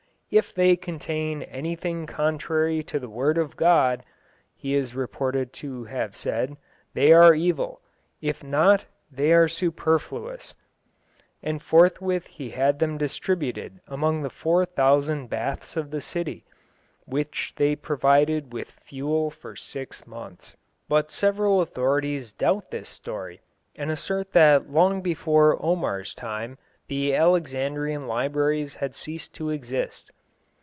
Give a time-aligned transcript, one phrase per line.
[0.33, 4.05] "If they contain anything contrary to the word of God,"
[4.55, 6.55] he is reported to have said,
[6.93, 7.81] "they are evil;
[8.21, 10.55] if not, they are superfluous,"
[11.43, 16.45] and forthwith he had them distributed among the four thousand baths of the city,
[17.03, 20.55] which they provided with fuel for six months.
[20.87, 23.41] But several authorities doubt this story,
[23.77, 26.57] and assert that long before Omar's time
[26.87, 30.09] the Alexandrian libraries had ceased to exist.